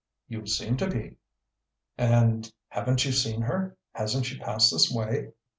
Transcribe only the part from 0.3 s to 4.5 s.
seem to be!" "And haven't you seen her? Hasn't she